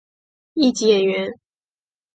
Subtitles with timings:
[0.55, 1.31] 一级演员。